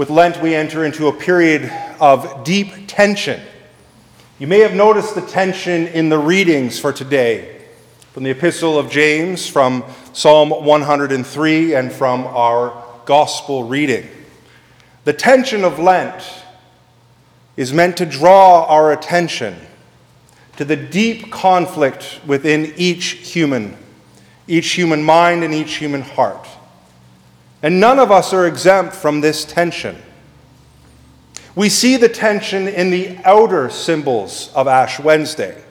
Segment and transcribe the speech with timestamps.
[0.00, 3.38] With Lent, we enter into a period of deep tension.
[4.38, 7.60] You may have noticed the tension in the readings for today
[8.14, 9.84] from the Epistle of James, from
[10.14, 14.08] Psalm 103, and from our Gospel reading.
[15.04, 16.24] The tension of Lent
[17.58, 19.54] is meant to draw our attention
[20.56, 23.04] to the deep conflict within each
[23.34, 23.76] human,
[24.48, 26.48] each human mind and each human heart.
[27.62, 29.96] And none of us are exempt from this tension.
[31.54, 35.62] We see the tension in the outer symbols of Ash Wednesday.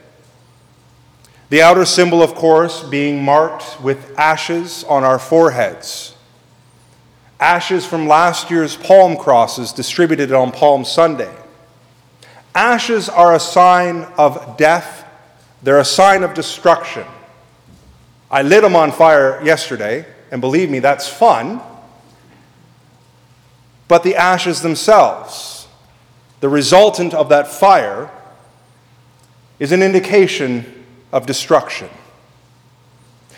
[1.48, 6.14] The outer symbol, of course, being marked with ashes on our foreheads.
[7.40, 11.34] Ashes from last year's palm crosses distributed on Palm Sunday.
[12.54, 15.04] Ashes are a sign of death,
[15.62, 17.06] they're a sign of destruction.
[18.30, 21.60] I lit them on fire yesterday, and believe me, that's fun.
[23.90, 25.66] But the ashes themselves,
[26.38, 28.08] the resultant of that fire,
[29.58, 31.88] is an indication of destruction.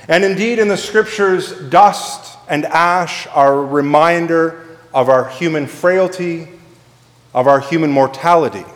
[0.09, 6.49] And indeed, in the scriptures, dust and ash are a reminder of our human frailty,
[7.33, 8.67] of our human mortality.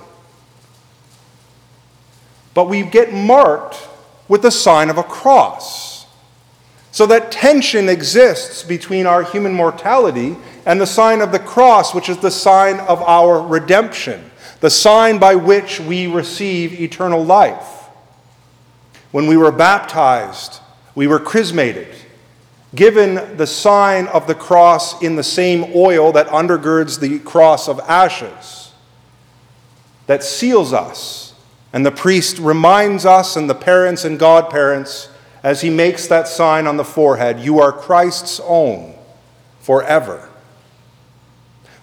[2.55, 3.87] But we get marked
[4.29, 6.07] with the sign of a cross.
[6.91, 12.09] So that tension exists between our human mortality and the sign of the cross, which
[12.09, 17.85] is the sign of our redemption, the sign by which we receive eternal life.
[19.13, 20.61] When we were baptized,
[20.97, 21.95] we were chrismated,
[22.75, 27.79] given the sign of the cross in the same oil that undergirds the cross of
[27.81, 28.73] ashes,
[30.09, 31.33] that seals us.
[31.73, 35.11] And the priest reminds us, and the parents and godparents,
[35.43, 38.95] as he makes that sign on the forehead, You are Christ's own
[39.61, 40.31] forever.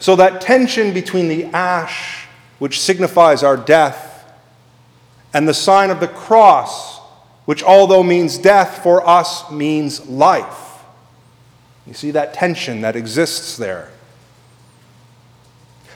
[0.03, 2.27] So that tension between the ash,
[2.59, 4.29] which signifies our death,
[5.33, 6.99] and the sign of the cross,
[7.45, 10.83] which although means death, for us means life.
[11.87, 13.91] You see that tension that exists there.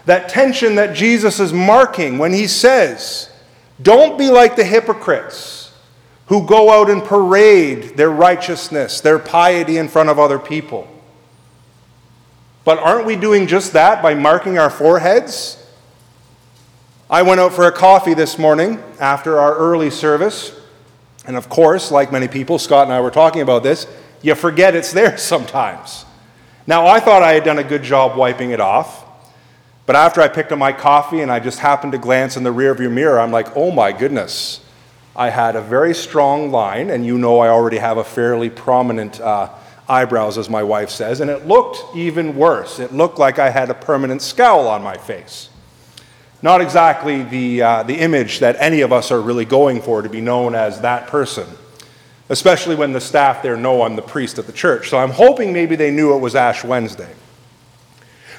[0.05, 3.29] That tension that Jesus is marking when he says,
[3.81, 5.73] Don't be like the hypocrites
[6.27, 10.87] who go out and parade their righteousness, their piety in front of other people.
[12.67, 15.66] But aren't we doing just that by marking our foreheads?
[17.09, 20.51] I went out for a coffee this morning after our early service.
[21.25, 23.88] And of course, like many people, Scott and I were talking about this,
[24.22, 26.03] you forget it's there sometimes.
[26.67, 29.06] Now, I thought I had done a good job wiping it off.
[29.85, 32.53] But after I picked up my coffee and I just happened to glance in the
[32.53, 34.59] rearview mirror, I'm like, oh my goodness,
[35.16, 39.22] I had a very strong line, and you know I already have a fairly prominent
[39.22, 39.51] uh,
[39.89, 42.79] eyebrows, as my wife says, and it looked even worse.
[42.79, 45.49] It looked like I had a permanent scowl on my face.
[46.41, 50.09] Not exactly the, uh, the image that any of us are really going for to
[50.09, 51.47] be known as that person,
[52.29, 54.89] especially when the staff there know I'm the priest at the church.
[54.89, 57.13] So I'm hoping maybe they knew it was Ash Wednesday.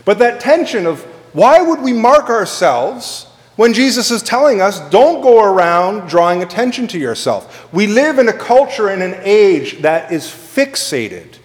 [0.05, 3.28] But that tension of why would we mark ourselves
[3.59, 7.67] when Jesus is telling us, don't go around drawing attention to yourself.
[7.73, 11.39] We live in a culture and an age that is fixated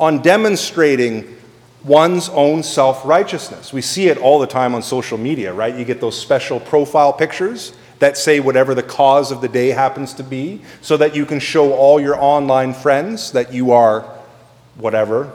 [0.00, 1.36] on demonstrating
[1.84, 3.72] one's own self righteousness.
[3.72, 5.72] We see it all the time on social media, right?
[5.72, 10.14] You get those special profile pictures that say whatever the cause of the day happens
[10.14, 14.00] to be, so that you can show all your online friends that you are
[14.74, 15.30] whatever,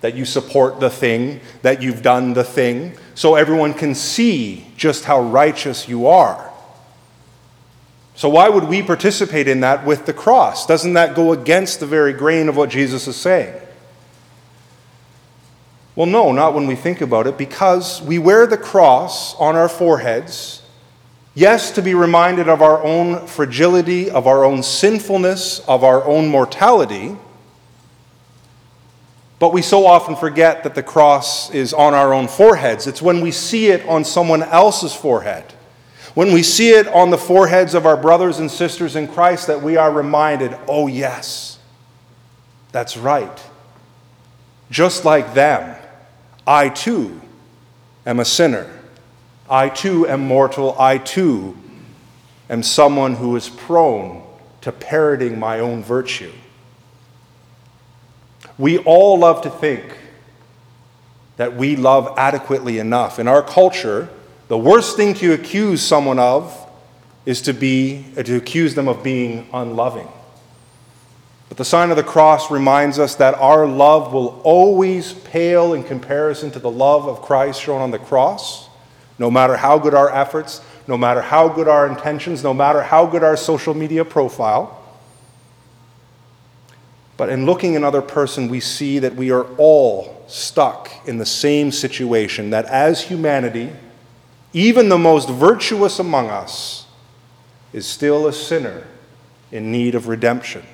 [0.00, 5.06] that you support the thing, that you've done the thing, so everyone can see just
[5.06, 6.52] how righteous you are.
[8.16, 10.66] So, why would we participate in that with the cross?
[10.66, 13.58] Doesn't that go against the very grain of what Jesus is saying?
[15.96, 19.70] Well, no, not when we think about it, because we wear the cross on our
[19.70, 20.60] foreheads,
[21.32, 26.28] yes, to be reminded of our own fragility, of our own sinfulness, of our own
[26.28, 27.16] mortality.
[29.38, 32.86] But we so often forget that the cross is on our own foreheads.
[32.86, 35.44] It's when we see it on someone else's forehead,
[36.14, 39.62] when we see it on the foreheads of our brothers and sisters in Christ, that
[39.62, 41.58] we are reminded oh, yes,
[42.70, 43.42] that's right.
[44.70, 45.76] Just like them,
[46.46, 47.20] I too
[48.06, 48.70] am a sinner.
[49.48, 50.74] I too am mortal.
[50.78, 51.56] I too
[52.48, 54.22] am someone who is prone
[54.62, 56.32] to parroting my own virtue.
[58.58, 59.98] We all love to think
[61.36, 63.18] that we love adequately enough.
[63.18, 64.08] In our culture,
[64.48, 66.60] the worst thing to accuse someone of
[67.26, 70.08] is to be uh, to accuse them of being unloving.
[71.48, 75.82] But the sign of the cross reminds us that our love will always pale in
[75.84, 78.68] comparison to the love of Christ shown on the cross,
[79.18, 83.06] no matter how good our efforts, no matter how good our intentions, no matter how
[83.06, 84.83] good our social media profile.
[87.16, 91.70] But in looking another person, we see that we are all stuck in the same
[91.70, 93.70] situation, that as humanity,
[94.52, 96.86] even the most virtuous among us
[97.72, 98.86] is still a sinner
[99.52, 100.64] in need of redemption.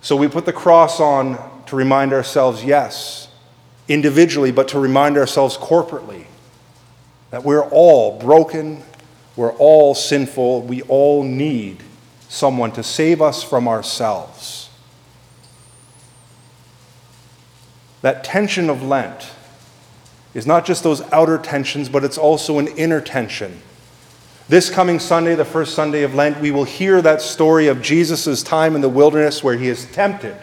[0.00, 3.28] So we put the cross on to remind ourselves, yes,
[3.88, 6.24] individually, but to remind ourselves corporately
[7.30, 8.82] that we're all broken,
[9.34, 11.82] we're all sinful, we all need
[12.36, 14.68] someone to save us from ourselves.
[18.02, 19.30] That tension of Lent
[20.34, 23.62] is not just those outer tensions, but it's also an inner tension.
[24.48, 28.42] This coming Sunday, the first Sunday of Lent, we will hear that story of Jesus'
[28.42, 30.36] time in the wilderness where he is tempted.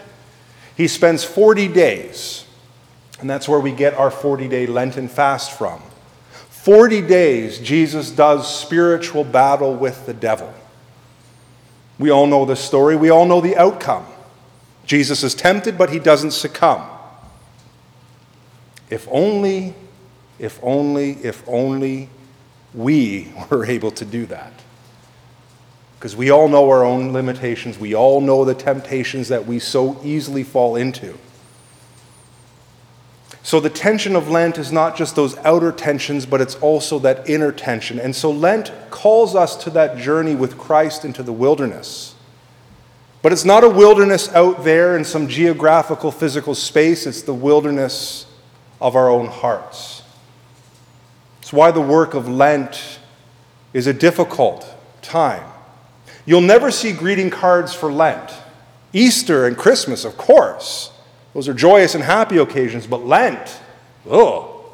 [0.76, 2.44] He spends 40 days,
[3.20, 5.80] and that's where we get our 40 day Lenten fast from.
[6.50, 10.52] 40 days, Jesus does spiritual battle with the devil.
[11.98, 14.06] We all know the story, we all know the outcome.
[14.84, 16.82] Jesus is tempted, but he doesn't succumb.
[18.90, 19.74] If only,
[20.38, 22.10] if only, if only
[22.74, 24.52] we were able to do that.
[25.98, 29.98] Because we all know our own limitations, we all know the temptations that we so
[30.04, 31.16] easily fall into.
[33.44, 37.28] So the tension of Lent is not just those outer tensions, but it's also that
[37.28, 38.00] inner tension.
[38.00, 42.14] And so Lent calls us to that journey with Christ into the wilderness.
[43.20, 48.24] But it's not a wilderness out there in some geographical, physical space, it's the wilderness
[48.80, 50.02] of our own hearts.
[51.42, 52.98] It's why the work of Lent
[53.74, 54.66] is a difficult
[55.02, 55.44] time.
[56.24, 58.32] You'll never see greeting cards for Lent.
[58.94, 60.93] Easter and Christmas, of course.
[61.34, 63.60] Those are joyous and happy occasions, but Lent,
[64.08, 64.64] oh,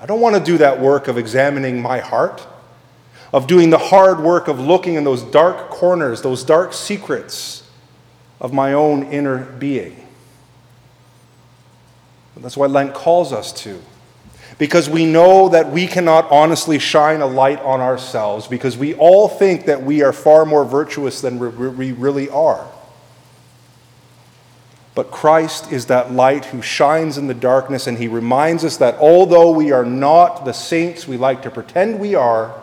[0.00, 2.46] I don't want to do that work of examining my heart,
[3.32, 7.68] of doing the hard work of looking in those dark corners, those dark secrets
[8.40, 10.08] of my own inner being.
[12.36, 13.82] That's why Lent calls us to.
[14.56, 19.28] Because we know that we cannot honestly shine a light on ourselves, because we all
[19.28, 22.66] think that we are far more virtuous than we really are.
[24.94, 28.96] But Christ is that light who shines in the darkness, and he reminds us that
[28.98, 32.60] although we are not the saints we like to pretend we are,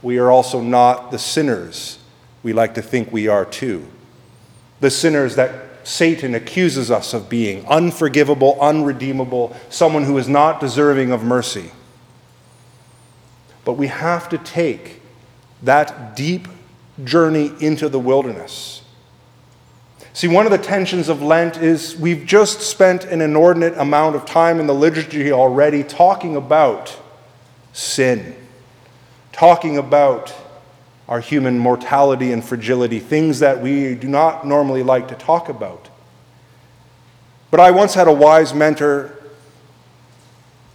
[0.00, 1.98] we are also not the sinners
[2.42, 3.86] we like to think we are too.
[4.80, 11.10] The sinners that Satan accuses us of being unforgivable, unredeemable, someone who is not deserving
[11.10, 11.72] of mercy.
[13.64, 15.00] But we have to take
[15.62, 16.48] that deep
[17.02, 18.83] journey into the wilderness
[20.14, 24.24] See, one of the tensions of Lent is we've just spent an inordinate amount of
[24.24, 26.96] time in the liturgy already talking about
[27.72, 28.36] sin,
[29.32, 30.32] talking about
[31.08, 35.88] our human mortality and fragility, things that we do not normally like to talk about.
[37.50, 39.20] But I once had a wise mentor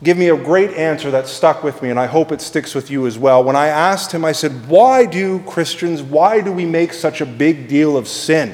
[0.03, 2.92] give me a great answer that stuck with me, and I hope it sticks with
[2.92, 3.42] you as well.
[3.45, 7.25] When I asked him, I said, Why do Christians, why do we make such a
[7.25, 8.53] big deal of sin?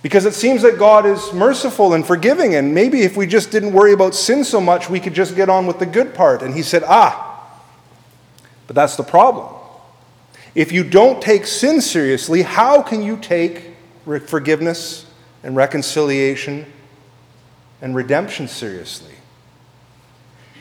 [0.00, 3.72] Because it seems that God is merciful and forgiving, and maybe if we just didn't
[3.72, 6.42] worry about sin so much, we could just get on with the good part.
[6.42, 7.50] And he said, Ah,
[8.66, 9.54] but that's the problem.
[10.54, 13.74] If you don't take sin seriously, how can you take
[14.26, 15.06] forgiveness
[15.42, 16.66] and reconciliation
[17.80, 19.14] and redemption seriously?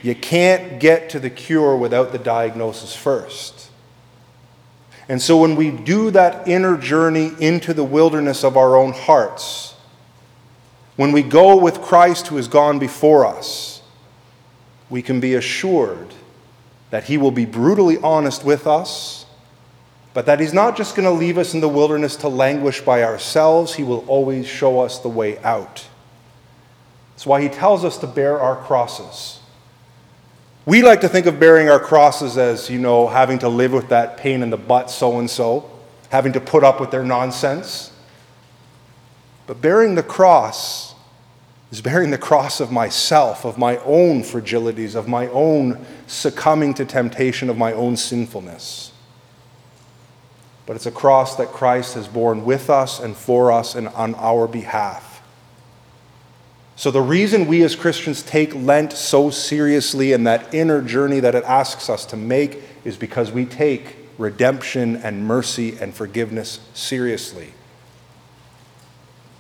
[0.03, 3.69] You can't get to the cure without the diagnosis first.
[5.09, 9.75] And so when we do that inner journey into the wilderness of our own hearts,
[10.97, 13.81] when we go with Christ who has gone before us,
[14.89, 16.13] we can be assured
[16.89, 19.25] that He will be brutally honest with us,
[20.13, 23.03] but that He's not just going to leave us in the wilderness to languish by
[23.03, 25.85] ourselves, He will always show us the way out.
[27.11, 29.39] That's why He tells us to bear our crosses.
[30.67, 33.87] We like to think of bearing our crosses as, you know, having to live with
[33.87, 35.71] that pain in the butt so and so,
[36.09, 37.93] having to put up with their nonsense.
[39.45, 40.93] But bearing the cross
[41.71, 46.83] is bearing the cross of myself, of my own fragilities, of my own succumbing to
[46.83, 48.91] temptation, of my own sinfulness.
[50.65, 54.15] But it's a cross that Christ has borne with us and for us and on
[54.15, 55.06] our behalf.
[56.77, 61.33] So, the reason we as Christians take Lent so seriously and that inner journey that
[61.33, 67.53] it asks us to make is because we take redemption and mercy and forgiveness seriously.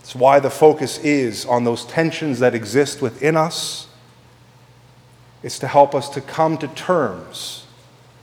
[0.01, 3.87] It's why the focus is on those tensions that exist within us.
[5.43, 7.67] It's to help us to come to terms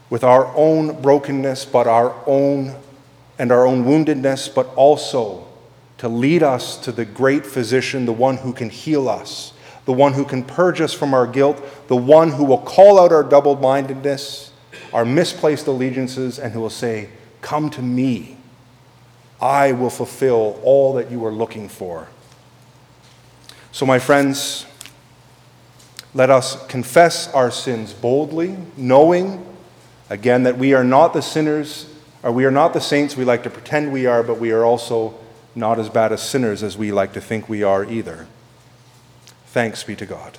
[0.09, 2.75] with our own brokenness, but our own
[3.39, 5.47] and our own woundedness, but also
[5.97, 9.53] to lead us to the great physician, the one who can heal us,
[9.85, 13.11] the one who can purge us from our guilt, the one who will call out
[13.11, 14.51] our double mindedness,
[14.91, 17.09] our misplaced allegiances, and who will say,
[17.41, 18.37] Come to me.
[19.39, 22.07] I will fulfill all that you are looking for.
[23.71, 24.65] So, my friends,
[26.13, 29.45] let us confess our sins boldly, knowing,
[30.09, 33.43] again, that we are not the sinners, or we are not the saints we like
[33.43, 35.13] to pretend we are, but we are also
[35.55, 38.27] not as bad as sinners as we like to think we are either.
[39.47, 40.37] Thanks be to God.